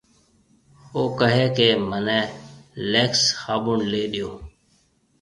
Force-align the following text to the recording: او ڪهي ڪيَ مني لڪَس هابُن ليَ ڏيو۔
او 0.93 1.01
ڪهي 1.19 1.45
ڪيَ 1.57 1.69
مني 1.89 2.21
لڪَس 2.91 3.23
هابُن 3.41 3.79
ليَ 3.91 4.03
ڏيو۔ 4.13 4.29